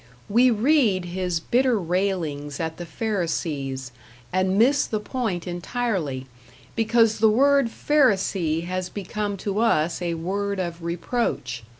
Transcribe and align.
We 0.27 0.49
read 0.49 1.05
his 1.05 1.39
bitter 1.39 1.77
railings 1.77 2.59
at 2.59 2.77
the 2.77 2.87
Pharisees, 2.87 3.91
and 4.33 4.57
miss 4.57 4.87
the 4.87 4.99
point 4.99 5.45
entirely, 5.45 6.25
because 6.75 7.19
the 7.19 7.29
word 7.29 7.69
Pharisee 7.69 8.65
has 8.65 8.89
become 8.89 9.37
to 9.45 9.59
us 9.59 10.01
a 10.01 10.15
word 10.15 10.59
of 10.59 10.81
reproach. 10.83 11.63